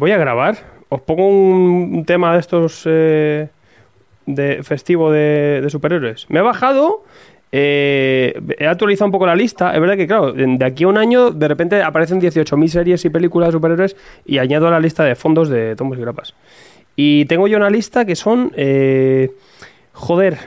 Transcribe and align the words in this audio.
voy 0.00 0.12
a 0.12 0.16
grabar. 0.16 0.56
Os 0.88 1.02
pongo 1.02 1.28
un, 1.28 2.04
tema 2.06 2.32
de 2.32 2.40
estos 2.40 2.82
eh, 2.86 3.48
de 4.26 4.62
festivo 4.62 5.12
de, 5.12 5.64
superhéroes. 5.68 6.26
Me 6.30 6.40
he 6.40 6.42
bajado, 6.42 7.04
eh, 7.52 8.40
he 8.58 8.66
actualizado 8.66 9.06
un 9.06 9.12
poco 9.12 9.26
la 9.26 9.36
lista. 9.36 9.72
Es 9.74 9.80
verdad 9.80 9.96
que, 9.96 10.06
claro, 10.06 10.32
de 10.32 10.64
aquí 10.64 10.84
a 10.84 10.88
un 10.88 10.96
año 10.96 11.30
de 11.30 11.46
repente 11.46 11.82
aparecen 11.82 12.18
18.000 12.18 12.66
series 12.68 13.04
y 13.04 13.10
películas 13.10 13.48
de 13.48 13.52
superhéroes 13.52 13.96
y 14.24 14.38
añado 14.38 14.66
a 14.66 14.70
la 14.70 14.80
lista 14.80 15.04
de 15.04 15.14
fondos 15.14 15.50
de 15.50 15.76
tomos 15.76 15.98
y 15.98 16.00
grapas. 16.00 16.34
Y 16.96 17.26
tengo 17.26 17.46
yo 17.46 17.58
una 17.58 17.70
lista 17.70 18.04
que 18.06 18.16
son. 18.16 18.52
eh, 18.56 19.30
joder, 19.92 20.38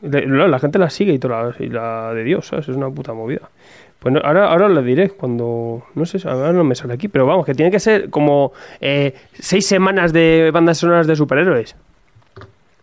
de- 0.00 0.26
la 0.26 0.58
gente 0.58 0.78
la 0.78 0.88
sigue 0.88 1.12
y, 1.12 1.18
toda 1.18 1.54
y 1.58 1.68
la 1.68 2.14
de 2.14 2.24
Dios, 2.24 2.46
¿sabes? 2.46 2.68
Es 2.68 2.76
una 2.76 2.90
puta 2.90 3.12
movida. 3.12 3.50
Pues 3.98 4.12
no- 4.14 4.20
ahora, 4.22 4.46
ahora 4.48 4.68
lo 4.68 4.82
diré 4.82 5.10
cuando. 5.10 5.84
No 5.94 6.04
sé, 6.06 6.18
ahora 6.28 6.52
no 6.52 6.64
me 6.64 6.74
sale 6.74 6.94
aquí, 6.94 7.08
pero 7.08 7.26
vamos, 7.26 7.44
que 7.46 7.54
tiene 7.54 7.70
que 7.70 7.80
ser 7.80 8.10
como 8.10 8.52
eh, 8.80 9.14
seis 9.32 9.66
semanas 9.66 10.12
de 10.12 10.50
bandas 10.52 10.78
sonoras 10.78 11.06
de 11.06 11.16
superhéroes. 11.16 11.74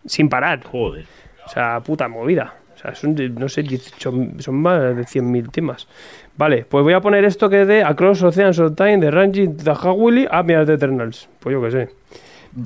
Sin 0.06 0.28
parar. 0.28 0.62
Joder. 0.64 1.06
O 1.46 1.48
sea, 1.48 1.80
puta 1.80 2.08
movida. 2.08 2.54
O 2.74 2.78
sea, 2.78 2.94
son, 2.94 3.14
no 3.38 3.48
sé, 3.48 3.62
18, 3.62 4.12
son 4.38 4.54
más 4.56 4.80
de 4.96 5.04
100.000 5.04 5.50
temas. 5.50 5.86
Vale, 6.36 6.66
pues 6.68 6.82
voy 6.84 6.92
a 6.92 7.00
poner 7.00 7.24
esto 7.24 7.48
que 7.48 7.62
es 7.62 7.68
de 7.68 7.82
Across 7.82 8.22
Oceans 8.24 8.58
of 8.58 8.74
Time, 8.74 8.98
de 8.98 9.10
Ranji 9.10 9.48
Willy 9.96 10.26
Ah, 10.30 10.42
mira, 10.42 10.62
es 10.62 10.66
de 10.68 10.74
Eternals. 10.74 11.28
Pues 11.40 11.52
yo 11.54 11.62
qué 11.62 11.70
sé. 11.70 11.88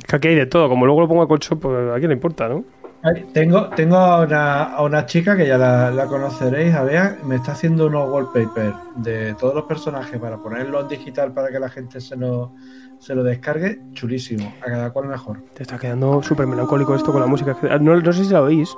Que 0.08 0.16
aquí 0.16 0.28
hay 0.28 0.34
de 0.34 0.46
todo. 0.46 0.68
Como 0.68 0.86
luego 0.86 1.02
lo 1.02 1.08
pongo 1.08 1.22
a 1.22 1.28
colcho, 1.28 1.58
pues 1.60 1.90
a 1.92 1.96
quién 1.98 2.08
le 2.08 2.14
importa, 2.14 2.48
¿no? 2.48 2.64
Tengo, 3.32 3.68
tengo 3.70 3.96
a, 3.96 4.22
una, 4.22 4.62
a 4.64 4.82
una 4.82 5.06
chica 5.06 5.36
que 5.36 5.46
ya 5.46 5.56
la, 5.56 5.90
la 5.92 6.06
conoceréis, 6.06 6.74
a 6.74 6.82
ver, 6.82 7.18
me 7.22 7.36
está 7.36 7.52
haciendo 7.52 7.86
unos 7.86 8.10
wallpapers 8.10 8.74
de 8.96 9.34
todos 9.34 9.54
los 9.54 9.64
personajes 9.64 10.18
para 10.20 10.36
ponerlo 10.38 10.80
en 10.80 10.88
digital 10.88 11.32
para 11.32 11.48
que 11.50 11.60
la 11.60 11.68
gente 11.68 12.00
se 12.00 12.16
lo, 12.16 12.54
se 12.98 13.14
lo 13.14 13.22
descargue. 13.22 13.80
Chulísimo, 13.92 14.52
a 14.60 14.64
cada 14.64 14.90
cual 14.90 15.06
mejor. 15.06 15.42
Te 15.54 15.62
está 15.62 15.78
quedando 15.78 16.20
súper 16.24 16.48
melancólico 16.48 16.94
esto 16.96 17.12
con 17.12 17.20
la 17.20 17.28
música. 17.28 17.56
Ah, 17.70 17.78
No, 17.80 17.94
no 17.94 18.12
sé 18.12 18.24
si 18.24 18.32
la 18.32 18.42
oís. 18.42 18.74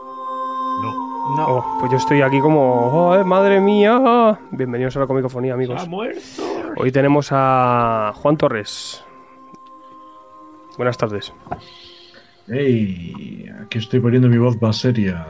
No. 0.82 1.36
No. 1.36 1.46
Oh, 1.48 1.76
pues 1.78 1.90
yo 1.92 1.96
estoy 1.96 2.20
aquí 2.20 2.40
como, 2.40 3.08
oh, 3.10 3.14
eh, 3.16 3.24
madre 3.24 3.58
mía. 3.60 4.38
Bienvenidos 4.50 4.96
a 4.96 5.00
la 5.00 5.06
comicofonía, 5.06 5.54
amigos. 5.54 5.80
Ha 5.82 5.86
muerto. 5.86 6.20
Hoy 6.76 6.92
tenemos 6.92 7.28
a 7.30 8.12
Juan 8.16 8.36
Torres. 8.36 9.02
Buenas 10.76 10.98
tardes. 10.98 11.32
Hey, 12.52 13.48
aquí 13.62 13.78
estoy 13.78 14.00
poniendo 14.00 14.28
mi 14.28 14.36
voz 14.36 14.60
más 14.60 14.76
seria. 14.76 15.24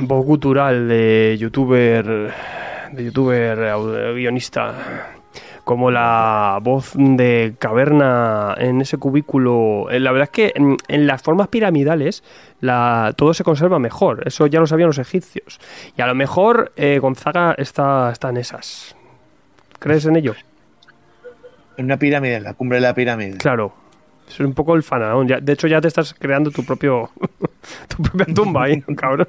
Voz 0.00 0.24
gutural 0.24 0.88
de 0.88 1.36
youtuber, 1.40 2.32
de 2.92 3.04
youtuber 3.04 4.14
guionista, 4.14 5.10
como 5.64 5.90
la 5.90 6.60
voz 6.62 6.92
de 6.94 7.54
caverna 7.58 8.54
en 8.58 8.80
ese 8.80 8.96
cubículo. 8.98 9.90
Eh, 9.90 9.98
La 9.98 10.12
verdad 10.12 10.28
es 10.28 10.30
que 10.30 10.52
en, 10.54 10.76
en 10.86 11.08
las 11.08 11.20
formas 11.20 11.48
piramidales 11.48 12.22
la, 12.60 13.12
todo 13.16 13.34
se 13.34 13.42
conserva 13.42 13.80
mejor. 13.80 14.22
Eso 14.24 14.46
ya 14.46 14.60
lo 14.60 14.68
sabían 14.68 14.86
los 14.86 14.98
egipcios. 14.98 15.58
Y 15.96 16.02
a 16.02 16.06
lo 16.06 16.14
mejor 16.14 16.70
eh, 16.76 17.00
Gonzaga 17.00 17.56
está, 17.58 18.10
está 18.12 18.28
en 18.28 18.36
esas. 18.36 18.94
¿Crees 19.80 20.06
en 20.06 20.14
ello? 20.14 20.34
En 21.76 21.86
una 21.86 21.96
pirámide, 21.96 22.36
en 22.36 22.44
la 22.44 22.54
cumbre 22.54 22.76
de 22.78 22.82
la 22.82 22.94
pirámide. 22.94 23.38
Claro. 23.38 23.81
Es 24.32 24.40
un 24.40 24.54
poco 24.54 24.74
el 24.74 24.82
fanaón. 24.82 25.28
Ya- 25.28 25.40
de 25.40 25.52
hecho, 25.52 25.66
ya 25.66 25.80
te 25.80 25.88
estás 25.88 26.14
creando 26.18 26.50
tu 26.50 26.64
propio 26.64 27.10
tu 27.88 28.02
propia 28.02 28.34
tumba 28.34 28.64
ahí, 28.64 28.80
cabrón. 28.96 29.28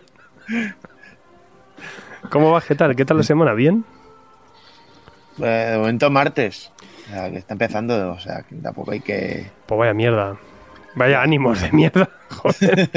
¿Cómo 2.29 2.51
va? 2.51 2.61
¿Qué 2.61 2.75
tal? 2.75 2.95
¿Qué 2.95 3.05
tal 3.05 3.17
la 3.17 3.23
semana? 3.23 3.53
¿Bien? 3.53 3.83
Eh, 5.39 5.69
de 5.71 5.77
momento 5.77 6.09
martes. 6.09 6.71
O 7.05 7.09
sea, 7.09 7.29
que 7.29 7.37
está 7.37 7.53
empezando, 7.53 8.11
o 8.13 8.19
sea, 8.19 8.43
que 8.43 8.55
tampoco 8.55 8.91
hay 8.91 9.01
que... 9.01 9.51
Pues 9.65 9.77
vaya 9.77 9.93
mierda. 9.93 10.37
Vaya 10.95 11.21
ánimos 11.21 11.61
de 11.61 11.71
mierda. 11.71 12.09
Joder. 12.29 12.89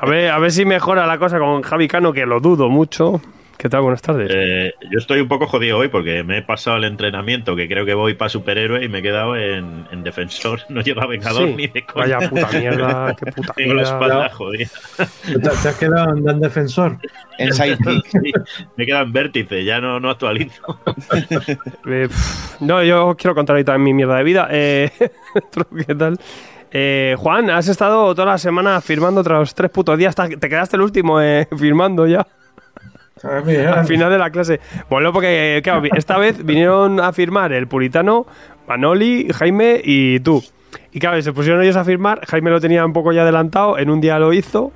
A 0.00 0.06
ver, 0.06 0.30
a 0.30 0.38
ver 0.38 0.50
si 0.52 0.64
mejora 0.64 1.06
la 1.06 1.18
cosa 1.18 1.38
con 1.38 1.62
Javi 1.62 1.88
Cano, 1.88 2.12
que 2.12 2.24
lo 2.26 2.40
dudo 2.40 2.68
mucho. 2.68 3.20
¿Qué 3.58 3.68
tal? 3.68 3.80
Buenas 3.80 4.02
tardes. 4.02 4.30
Eh, 4.32 4.72
yo 4.88 4.98
estoy 5.00 5.18
un 5.20 5.26
poco 5.26 5.48
jodido 5.48 5.78
hoy 5.78 5.88
porque 5.88 6.22
me 6.22 6.38
he 6.38 6.42
pasado 6.42 6.76
el 6.76 6.84
entrenamiento, 6.84 7.56
que 7.56 7.66
creo 7.66 7.84
que 7.84 7.92
voy 7.92 8.14
para 8.14 8.28
superhéroe 8.28 8.84
y 8.84 8.88
me 8.88 8.98
he 8.98 9.02
quedado 9.02 9.34
en, 9.34 9.84
en 9.90 10.04
defensor. 10.04 10.60
No 10.68 10.80
lleva 10.80 11.06
vengador 11.06 11.48
Sí. 11.48 11.54
ni 11.56 11.66
de 11.66 11.84
coña. 11.84 12.18
Vaya 12.18 12.30
puta 12.30 12.48
mierda, 12.58 13.16
qué 13.16 13.32
puta 13.32 13.52
Tengo 13.54 13.74
la 13.74 13.82
espalda 13.82 14.28
jodida. 14.30 14.68
¿Te, 15.26 15.38
te 15.40 15.48
has 15.48 15.76
quedado 15.76 16.16
en 16.16 16.40
Defensor? 16.40 16.98
En 17.38 17.52
Sidekick. 17.52 18.06
Sí, 18.06 18.32
me 18.76 18.82
he 18.84 18.86
quedado 18.86 19.04
en 19.04 19.12
vértice, 19.12 19.64
ya 19.64 19.80
no, 19.80 19.98
no 20.00 20.10
actualizo. 20.10 20.80
Eh, 21.86 22.08
pff, 22.08 22.60
no, 22.60 22.82
yo 22.82 23.08
os 23.08 23.16
quiero 23.16 23.34
contar 23.34 23.54
ahorita 23.54 23.76
mi 23.78 23.92
mierda 23.94 24.16
de 24.16 24.24
vida. 24.24 24.48
Eh, 24.50 24.90
¿Qué 25.86 25.94
tal? 25.94 26.18
Eh, 26.72 27.14
Juan, 27.18 27.48
has 27.50 27.68
estado 27.68 28.12
toda 28.14 28.26
la 28.32 28.38
semana 28.38 28.80
firmando 28.80 29.22
tras 29.22 29.54
tres 29.54 29.70
putos 29.70 29.96
días. 29.96 30.14
Te 30.14 30.48
quedaste 30.48 30.76
el 30.76 30.82
último 30.82 31.20
eh, 31.20 31.46
firmando 31.56 32.06
ya. 32.08 32.26
Ah, 33.24 33.42
al 33.78 33.86
final 33.86 34.10
de 34.10 34.18
la 34.18 34.30
clase. 34.30 34.60
Bueno, 34.88 35.12
porque 35.12 35.62
esta 35.96 36.18
vez 36.18 36.44
vinieron 36.44 37.00
a 37.00 37.12
firmar 37.12 37.52
el 37.52 37.66
puritano, 37.66 38.26
Manoli, 38.66 39.28
Jaime 39.32 39.80
y 39.82 40.20
tú. 40.20 40.42
Y 40.92 41.00
claro, 41.00 41.20
se 41.22 41.32
pusieron 41.32 41.62
ellos 41.62 41.76
a 41.76 41.84
firmar. 41.84 42.24
Jaime 42.26 42.50
lo 42.50 42.60
tenía 42.60 42.84
un 42.84 42.92
poco 42.92 43.12
ya 43.12 43.22
adelantado. 43.22 43.78
En 43.78 43.90
un 43.90 44.00
día 44.00 44.18
lo 44.18 44.32
hizo. 44.32 44.72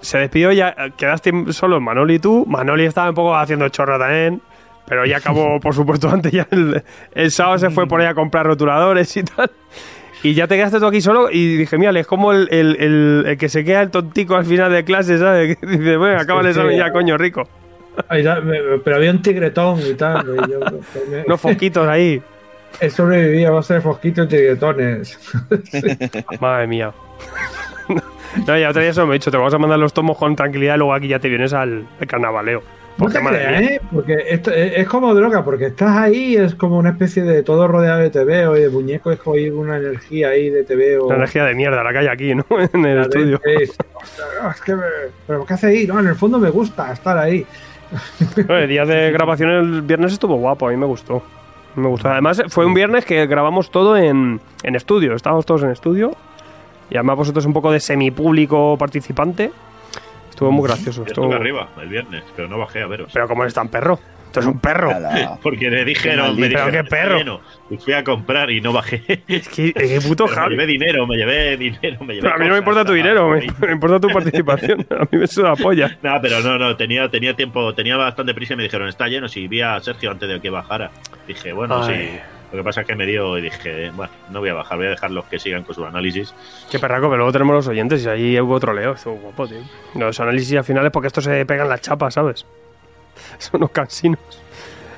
Se 0.00 0.18
despidió, 0.18 0.52
ya 0.52 0.74
quedaste 0.96 1.32
solo 1.52 1.80
Manoli 1.80 2.14
y 2.14 2.18
tú. 2.18 2.44
Manoli 2.46 2.84
estaba 2.84 3.08
un 3.08 3.14
poco 3.14 3.36
haciendo 3.36 3.68
chorra 3.68 3.98
también. 3.98 4.42
Pero 4.86 5.06
ya 5.06 5.18
acabó, 5.18 5.60
por 5.60 5.74
supuesto, 5.74 6.08
antes 6.12 6.32
ya 6.32 6.46
el, 6.50 6.82
el 7.14 7.30
sábado 7.30 7.58
se 7.58 7.70
fue 7.70 7.86
por 7.86 8.00
ahí 8.00 8.06
a 8.06 8.14
comprar 8.14 8.46
rotuladores 8.46 9.16
y 9.16 9.22
tal. 9.22 9.50
Y 10.22 10.34
ya 10.34 10.46
te 10.46 10.56
quedaste 10.56 10.78
tú 10.78 10.86
aquí 10.86 11.00
solo 11.00 11.28
y 11.30 11.56
dije, 11.56 11.76
mira, 11.78 11.98
es 11.98 12.06
como 12.06 12.32
el, 12.32 12.48
el- 12.52 12.76
el- 12.78 13.24
el 13.26 13.36
que 13.38 13.48
se 13.48 13.64
queda 13.64 13.82
el 13.82 13.90
tontico 13.90 14.36
al 14.36 14.44
final 14.44 14.70
de 14.70 14.84
clase, 14.84 15.18
¿sabes? 15.18 15.56
Que 15.60 15.66
dice, 15.66 15.96
bueno, 15.96 16.20
acaba 16.20 16.40
el 16.42 16.54
Sí, 16.54 16.60
ya, 16.76 16.92
coño, 16.92 17.18
rico. 17.18 17.48
Pero 18.08 18.96
había 18.96 19.10
un 19.10 19.20
tigretón 19.20 19.80
y 19.80 19.94
tal. 19.94 20.24
y 20.46 20.50
yo, 20.50 20.60
me- 21.10 21.22
Unos 21.26 21.40
fosquitos 21.40 21.86
ahí. 21.88 22.22
He 22.80 22.88
sobrevivido 22.88 23.48
a 23.48 23.54
base 23.56 23.74
de 23.74 23.80
fosquitos 23.80 24.26
y 24.26 24.28
tigretones. 24.28 25.18
Madre 26.40 26.66
mía. 26.66 26.92
No, 28.46 28.56
ya 28.58 28.70
otro 28.70 28.80
día 28.80 28.90
eso 28.92 29.06
me 29.06 29.14
he 29.14 29.18
dicho, 29.18 29.30
te 29.30 29.36
vamos 29.36 29.52
a 29.52 29.58
mandar 29.58 29.78
los 29.78 29.92
tomos 29.92 30.16
con 30.16 30.34
tranquilidad 30.34 30.76
y 30.76 30.78
luego 30.78 30.94
aquí 30.94 31.06
ya 31.08 31.18
te 31.18 31.28
vienes 31.28 31.52
al, 31.52 31.86
al 32.00 32.06
carnavaleo. 32.06 32.62
No 32.98 33.08
te 33.08 33.18
creas. 33.18 33.62
¿eh? 33.62 33.80
Porque 33.92 34.16
esto 34.28 34.50
es, 34.50 34.72
es 34.76 34.86
como 34.88 35.14
droga, 35.14 35.44
porque 35.44 35.66
estás 35.66 35.96
ahí, 35.96 36.36
es 36.36 36.54
como 36.54 36.78
una 36.78 36.90
especie 36.90 37.22
de 37.22 37.42
todo 37.42 37.66
rodeado 37.66 38.00
de 38.00 38.10
TVO 38.10 38.56
y 38.56 38.60
de 38.60 38.68
muñecos, 38.68 39.14
es 39.14 39.20
como 39.20 39.36
una 39.60 39.76
energía 39.78 40.28
ahí 40.28 40.50
de 40.50 40.62
TVO. 40.64 41.08
La 41.08 41.16
energía 41.16 41.44
de 41.44 41.54
mierda, 41.54 41.82
la 41.82 41.92
que 41.92 41.98
hay 41.98 42.06
aquí, 42.08 42.34
¿no? 42.34 42.44
En 42.72 42.84
el 42.84 42.96
La 42.96 43.02
estudio. 43.02 43.40
es- 43.44 43.76
que 44.64 44.74
me- 44.76 44.82
pero 45.26 45.44
¿qué 45.46 45.54
hace 45.54 45.66
ahí? 45.68 45.86
No, 45.86 45.98
en 46.00 46.06
el 46.08 46.14
fondo 46.14 46.38
me 46.38 46.50
gusta 46.50 46.92
estar 46.92 47.16
ahí. 47.18 47.44
El 48.48 48.68
día 48.68 48.84
de 48.86 49.10
grabación 49.12 49.50
el 49.50 49.82
viernes 49.82 50.12
estuvo 50.12 50.36
guapo, 50.36 50.68
a 50.68 50.70
mí 50.70 50.76
me 50.76 50.86
gustó. 50.86 51.22
Me 51.76 51.88
gustó. 51.88 52.08
Además, 52.10 52.42
fue 52.48 52.64
un 52.66 52.74
viernes 52.74 53.04
que 53.04 53.26
grabamos 53.26 53.70
todo 53.70 53.96
en, 53.96 54.40
en 54.62 54.74
estudio. 54.76 55.14
Estábamos 55.14 55.44
todos 55.46 55.62
en 55.62 55.70
estudio. 55.70 56.12
Y 56.90 56.96
además 56.96 57.16
vosotros 57.16 57.44
un 57.46 57.52
poco 57.54 57.72
de 57.72 57.80
semipúblico 57.80 58.76
participante. 58.78 59.50
Estuvo 60.42 60.52
muy 60.52 60.68
gracioso. 60.68 61.02
Yo 61.02 61.06
Estuvo... 61.06 61.24
estuve 61.26 61.40
arriba 61.40 61.68
el 61.80 61.88
viernes, 61.88 62.24
pero 62.34 62.48
no 62.48 62.58
bajé 62.58 62.82
a 62.82 62.86
veros. 62.86 63.10
Pero 63.12 63.28
como 63.28 63.42
eres 63.42 63.54
tan 63.54 63.68
perro. 63.68 63.98
Esto 64.26 64.40
es 64.40 64.46
un 64.46 64.60
perro. 64.60 64.90
Porque 65.42 65.68
le 65.68 65.84
dijeron, 65.84 66.34
me 66.40 66.48
dijeron, 66.48 66.70
Pero 66.70 66.72
qué 66.72 66.78
"Está 66.88 66.96
perro". 66.96 67.18
lleno". 67.18 67.40
Y 67.68 67.76
fui 67.76 67.92
a 67.92 68.02
comprar 68.02 68.50
y 68.50 68.62
no 68.62 68.72
bajé. 68.72 69.22
Es 69.28 69.46
que, 69.46 69.74
qué 69.74 70.00
puto 70.00 70.24
Pero 70.26 70.34
me 70.36 70.42
Javi. 70.42 70.50
llevé 70.54 70.66
dinero, 70.66 71.06
me 71.06 71.16
llevé 71.16 71.56
dinero, 71.58 71.98
me 72.00 72.14
llevé 72.14 72.22
Pero 72.22 72.34
a 72.34 72.38
mí 72.38 72.46
no 72.46 72.52
me 72.52 72.58
importa 72.58 72.82
tu 72.82 72.92
dinero, 72.94 73.28
me, 73.28 73.44
importa 73.72 74.00
tu 74.00 74.08
participación. 74.08 74.86
A 74.90 75.02
mí 75.10 75.18
me 75.18 75.26
suda 75.26 75.50
la 75.50 75.56
polla. 75.56 75.98
Nah, 76.02 76.18
pero 76.20 76.40
no, 76.40 76.56
no, 76.58 76.74
tenía, 76.76 77.10
tenía 77.10 77.34
tiempo, 77.36 77.74
tenía 77.74 77.98
bastante 77.98 78.32
prisa 78.32 78.54
y 78.54 78.56
me 78.56 78.62
dijeron, 78.62 78.88
está 78.88 79.06
lleno, 79.06 79.28
si 79.28 79.46
vi 79.48 79.60
a 79.60 79.78
Sergio 79.80 80.10
antes 80.10 80.26
de 80.28 80.40
que 80.40 80.48
bajara. 80.48 80.90
Dije, 81.28 81.52
bueno, 81.52 81.82
Ay. 81.84 81.94
sí. 81.94 82.18
Lo 82.52 82.58
que 82.58 82.64
pasa 82.64 82.82
es 82.82 82.86
que 82.86 82.94
me 82.94 83.06
dio 83.06 83.38
y 83.38 83.42
dije, 83.42 83.90
bueno, 83.96 84.12
no 84.30 84.40
voy 84.40 84.50
a 84.50 84.54
bajar, 84.54 84.76
voy 84.76 84.86
a 84.86 84.90
dejarlos 84.90 85.24
que 85.24 85.38
sigan 85.38 85.62
con 85.64 85.74
su 85.74 85.84
análisis. 85.86 86.34
Qué 86.70 86.78
perraco, 86.78 87.06
pero 87.06 87.16
luego 87.16 87.32
tenemos 87.32 87.54
los 87.56 87.66
oyentes 87.68 88.04
y 88.04 88.08
ahí 88.08 88.38
hubo 88.40 88.54
otro 88.54 88.74
leo. 88.74 88.92
Estuvo 88.92 89.14
guapo, 89.14 89.48
tío. 89.48 89.58
Los 89.94 90.20
análisis 90.20 90.58
al 90.58 90.64
final 90.64 90.84
es 90.84 90.92
porque 90.92 91.06
esto 91.06 91.22
se 91.22 91.46
pegan 91.46 91.68
las 91.68 91.80
chapas, 91.80 92.12
¿sabes? 92.14 92.44
Son 93.38 93.58
unos 93.60 93.70
cansinos. 93.70 94.20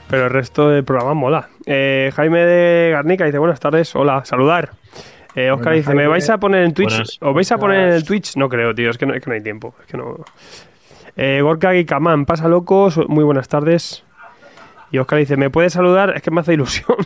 Pero 0.08 0.24
el 0.24 0.30
resto 0.30 0.68
del 0.68 0.84
programa 0.84 1.14
mola. 1.14 1.48
Eh, 1.64 2.10
Jaime 2.14 2.40
de 2.44 2.90
Garnica 2.90 3.24
dice, 3.24 3.38
buenas 3.38 3.60
tardes, 3.60 3.94
hola, 3.94 4.24
saludar. 4.24 4.70
Eh, 5.36 5.50
Oscar 5.50 5.74
dice, 5.74 5.94
¿me 5.94 6.06
vais 6.06 6.28
a 6.30 6.38
poner 6.38 6.62
en 6.64 6.74
Twitch? 6.74 6.90
Buenas. 6.90 7.18
¿Os 7.20 7.34
vais 7.34 7.50
a 7.52 7.58
poner 7.58 7.80
en 7.88 7.94
el 7.94 8.04
Twitch? 8.04 8.36
No 8.36 8.48
creo, 8.48 8.74
tío, 8.74 8.90
es 8.90 8.98
que 8.98 9.06
no, 9.06 9.14
es 9.14 9.22
que 9.22 9.30
no 9.30 9.34
hay 9.34 9.42
tiempo. 9.42 9.74
Es 9.80 9.86
que 9.86 9.96
no... 9.96 10.16
Eh, 11.16 11.40
Gorka 11.42 11.70
Guicaman, 11.72 12.26
pasa 12.26 12.48
loco, 12.48 12.90
so- 12.90 13.06
muy 13.08 13.24
buenas 13.24 13.48
tardes. 13.48 14.04
Y 14.94 14.98
Oscar 14.98 15.18
dice, 15.18 15.36
¿me 15.36 15.50
puedes 15.50 15.72
saludar? 15.72 16.12
Es 16.14 16.22
que 16.22 16.30
me 16.30 16.40
hace 16.40 16.54
ilusión. 16.54 16.96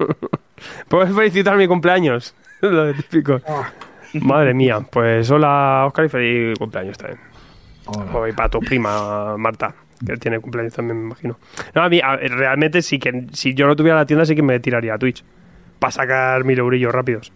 ¿Puedes 0.88 1.14
felicitar 1.14 1.58
mi 1.58 1.66
cumpleaños? 1.68 2.34
Lo 2.62 2.84
de 2.86 2.94
típico. 2.94 3.38
Ah, 3.46 3.70
Madre 4.14 4.54
mía, 4.54 4.80
pues 4.90 5.30
hola 5.30 5.84
Oscar 5.86 6.06
y 6.06 6.08
feliz 6.08 6.58
cumpleaños 6.58 6.96
también. 6.96 7.20
hola. 7.84 8.28
Y 8.30 8.32
para 8.32 8.48
tu 8.48 8.60
prima 8.60 9.36
Marta, 9.36 9.74
que 10.06 10.16
tiene 10.16 10.38
cumpleaños 10.40 10.72
también, 10.74 11.00
me 11.00 11.04
imagino. 11.06 11.38
No, 11.74 11.82
a 11.82 11.90
mí, 11.90 12.00
a- 12.02 12.16
realmente 12.16 12.80
sí 12.80 12.98
que 12.98 13.26
si 13.34 13.52
yo 13.52 13.66
no 13.66 13.76
tuviera 13.76 13.98
la 13.98 14.06
tienda 14.06 14.24
sí 14.24 14.34
que 14.34 14.42
me 14.42 14.58
tiraría 14.60 14.94
a 14.94 14.98
Twitch. 14.98 15.22
para 15.78 15.90
sacar 15.90 16.44
mil 16.44 16.58
eurillos 16.58 16.94
rápidos 16.94 17.30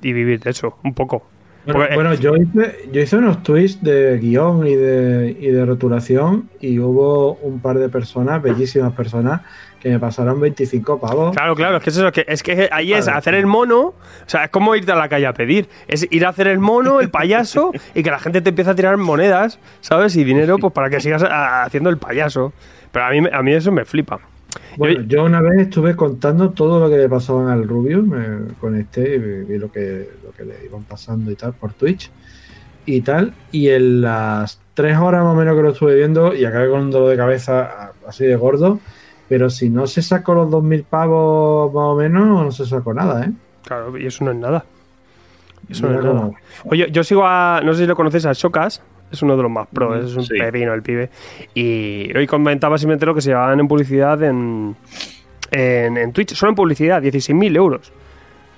y 0.00 0.12
vivir 0.12 0.40
de 0.40 0.50
eso, 0.50 0.78
un 0.82 0.94
poco. 0.94 1.28
Bueno, 1.64 1.78
Porque- 1.80 1.94
bueno, 1.94 2.14
yo, 2.14 2.34
hice, 2.36 2.88
yo 2.92 3.00
hice 3.00 3.16
unos 3.16 3.42
tweets 3.44 3.82
de 3.82 4.18
guion 4.18 4.66
y 4.66 4.74
de, 4.74 5.36
y 5.38 5.46
de 5.48 5.64
rotulación 5.64 6.48
y 6.60 6.78
hubo 6.80 7.34
un 7.34 7.60
par 7.60 7.78
de 7.78 7.88
personas, 7.88 8.42
bellísimas 8.42 8.92
personas, 8.94 9.42
que 9.80 9.88
me 9.90 9.98
pasaron 10.00 10.40
25 10.40 11.00
pavos. 11.00 11.34
Claro, 11.36 11.54
claro, 11.54 11.76
es 11.76 11.82
que 11.84 11.90
es 11.90 11.96
eso, 11.96 12.10
que, 12.12 12.24
es 12.28 12.42
que 12.42 12.68
ahí 12.72 12.92
es 12.92 13.06
hacer 13.08 13.34
el 13.34 13.46
mono, 13.46 13.80
o 13.80 13.94
sea, 14.26 14.44
es 14.44 14.50
como 14.50 14.74
irte 14.76 14.90
a 14.92 14.96
la 14.96 15.08
calle 15.08 15.26
a 15.26 15.32
pedir, 15.34 15.68
es 15.88 16.06
ir 16.10 16.24
a 16.26 16.30
hacer 16.30 16.46
el 16.48 16.58
mono, 16.60 17.00
el 17.00 17.10
payaso, 17.10 17.72
y 17.94 18.02
que 18.02 18.10
la 18.10 18.18
gente 18.20 18.40
te 18.42 18.50
empiece 18.50 18.70
a 18.70 18.74
tirar 18.74 18.96
monedas, 18.96 19.58
¿sabes? 19.80 20.14
Y 20.16 20.24
dinero, 20.24 20.58
pues 20.58 20.72
para 20.72 20.88
que 20.90 21.00
sigas 21.00 21.22
a- 21.24 21.62
haciendo 21.64 21.90
el 21.90 21.98
payaso. 21.98 22.52
Pero 22.92 23.04
a 23.06 23.10
mí, 23.10 23.20
a 23.32 23.42
mí 23.42 23.52
eso 23.52 23.70
me 23.72 23.84
flipa. 23.84 24.20
Bueno, 24.76 25.02
Yo- 25.02 25.24
una 25.24 25.40
vez 25.40 25.60
estuve 25.60 25.94
contando 25.96 26.50
todo 26.50 26.80
lo 26.80 26.88
que 26.90 26.96
le 26.98 27.08
pasaban 27.08 27.48
al 27.48 27.66
Rubius, 27.68 28.04
me 28.06 28.54
conecté 28.60 29.16
y 29.16 29.18
vi 29.18 29.58
lo 29.58 29.70
que, 29.70 30.08
lo 30.24 30.32
que 30.32 30.44
le 30.44 30.64
iban 30.64 30.82
pasando 30.84 31.30
y 31.30 31.34
tal 31.36 31.52
por 31.52 31.72
Twitch 31.74 32.10
y 32.86 33.00
tal. 33.02 33.34
Y 33.50 33.68
en 33.68 34.00
las 34.02 34.60
tres 34.74 34.96
horas 34.98 35.22
más 35.24 35.34
o 35.34 35.36
menos 35.36 35.56
que 35.56 35.62
lo 35.62 35.70
estuve 35.72 35.94
viendo 35.96 36.34
y 36.34 36.44
acabé 36.44 36.70
con 36.70 36.80
un 36.80 36.90
dolor 36.90 37.10
de 37.10 37.16
cabeza 37.16 37.60
a- 37.62 37.92
así 38.08 38.24
de 38.24 38.36
gordo. 38.36 38.80
Pero 39.28 39.48
si 39.50 39.70
no 39.70 39.86
se 39.86 40.02
sacó 40.02 40.34
los 40.34 40.50
2.000 40.50 40.84
pavos 40.84 41.72
más 41.72 41.84
o 41.84 41.96
menos, 41.96 42.44
no 42.44 42.52
se 42.52 42.66
sacó 42.66 42.92
nada, 42.92 43.24
¿eh? 43.24 43.32
Claro, 43.64 43.96
y 43.96 44.06
eso 44.06 44.24
no 44.24 44.32
es 44.32 44.36
nada. 44.36 44.64
Eso 45.70 45.88
no 45.88 45.98
es 45.98 46.04
nada. 46.04 46.30
Oye, 46.64 46.88
yo 46.90 47.04
sigo 47.04 47.24
a. 47.24 47.60
No 47.64 47.72
sé 47.72 47.80
si 47.82 47.86
lo 47.86 47.94
conoces 47.96 48.26
a 48.26 48.34
Chocas. 48.34 48.82
Es 49.12 49.22
uno 49.22 49.36
de 49.36 49.42
los 49.42 49.50
más 49.52 49.68
pros, 49.72 50.02
Mm, 50.02 50.06
es 50.06 50.16
un 50.16 50.24
sí. 50.24 50.38
pepino 50.38 50.72
el 50.72 50.82
pibe. 50.82 51.10
Y 51.54 52.10
hoy 52.16 52.26
comentaba 52.26 52.78
si 52.78 52.86
me 52.86 52.94
entero 52.94 53.14
que 53.14 53.20
se 53.20 53.28
llevaban 53.30 53.60
en 53.60 53.68
publicidad 53.68 54.22
en, 54.22 54.74
en, 55.50 55.96
en 55.98 56.12
Twitch. 56.12 56.34
Solo 56.34 56.50
en 56.50 56.56
publicidad, 56.56 57.02
16.000 57.02 57.54
euros. 57.56 57.92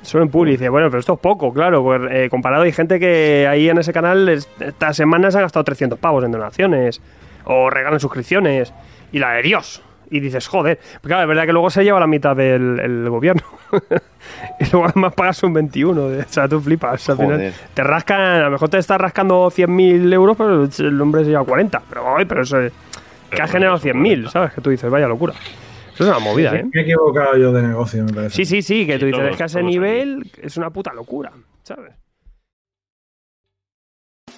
Solo 0.02 0.22
en 0.24 0.30
publicidad. 0.30 0.70
Bueno, 0.70 0.88
pero 0.90 1.00
esto 1.00 1.14
es 1.14 1.18
poco, 1.18 1.52
claro. 1.52 1.82
pues, 1.82 2.00
eh, 2.10 2.28
comparado, 2.30 2.62
hay 2.62 2.72
gente 2.72 3.00
que 3.00 3.46
ahí 3.48 3.68
en 3.68 3.78
ese 3.78 3.92
canal 3.92 4.28
es- 4.28 4.48
esta 4.60 4.92
semana 4.92 5.30
se 5.30 5.38
ha 5.38 5.40
gastado 5.40 5.64
300 5.64 5.98
pavos 5.98 6.22
en 6.24 6.30
donaciones. 6.32 7.00
O 7.46 7.68
regalan 7.70 7.98
suscripciones. 8.00 8.72
Y 9.12 9.18
la 9.18 9.32
de 9.32 9.42
Dios. 9.42 9.82
Y 10.16 10.20
dices, 10.20 10.46
joder. 10.46 10.78
Pero 11.00 11.00
claro, 11.02 11.22
es 11.22 11.28
verdad 11.28 11.44
que 11.46 11.52
luego 11.52 11.70
se 11.70 11.82
lleva 11.82 11.98
la 11.98 12.06
mitad 12.06 12.36
del 12.36 12.78
el 12.78 13.10
gobierno. 13.10 13.42
y 14.60 14.70
luego 14.70 14.86
además 14.86 15.12
pagas 15.14 15.42
un 15.42 15.52
21. 15.54 16.08
de- 16.08 16.20
o 16.22 16.28
sea, 16.28 16.46
tú 16.48 16.60
flipas. 16.60 17.08
Al 17.10 17.16
final 17.16 17.52
te 17.74 17.82
rascan, 17.82 18.20
a 18.20 18.42
lo 18.44 18.50
mejor 18.52 18.68
te 18.68 18.78
estás 18.78 19.00
rascando 19.00 19.50
100.000 19.50 20.12
euros, 20.12 20.36
pero 20.36 20.64
el 20.88 21.00
hombre 21.00 21.24
se 21.24 21.30
lleva 21.30 21.44
40. 21.44 21.82
Pero, 21.88 22.16
ay, 22.16 22.24
pero 22.26 22.42
eso 22.42 22.60
es- 22.60 22.72
que 23.30 23.42
ha 23.42 23.48
generado 23.48 23.76
eso 23.76 23.88
es 23.88 23.94
100.000, 23.94 24.02
40. 24.02 24.30
¿sabes? 24.30 24.52
Que 24.52 24.60
tú 24.60 24.70
dices, 24.70 24.88
vaya 24.88 25.08
locura. 25.08 25.34
Eso 25.94 26.04
es 26.04 26.10
una 26.10 26.18
movida, 26.20 26.54
¿eh? 26.54 26.64
Me 26.72 26.80
he 26.80 26.82
equivocado 26.84 27.36
yo 27.36 27.52
de 27.52 27.62
negocio, 27.62 28.04
me 28.04 28.12
parece. 28.12 28.36
Sí, 28.36 28.44
sí, 28.44 28.62
sí, 28.62 28.86
que 28.86 28.94
tú 28.94 29.06
Sí, 29.06 29.06
dices, 29.06 29.18
todos, 29.20 29.30
es 29.32 29.36
que 29.36 29.42
a 29.42 29.46
ese 29.46 29.62
nivel 29.62 30.30
es 30.42 30.56
una 30.56 30.70
puta 30.70 30.92
locura, 30.92 31.32
¿sabes? 31.64 31.92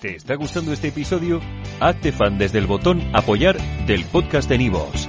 ¿Te 0.00 0.17
está 0.17 0.34
gustando 0.34 0.73
este 0.73 0.88
episodio? 0.88 1.40
Hazte 1.81 2.12
fan 2.12 2.37
desde 2.38 2.58
el 2.58 2.67
botón 2.67 3.00
Apoyar 3.14 3.56
del 3.87 4.05
podcast 4.05 4.49
de 4.49 4.58
Nivos. 4.58 5.08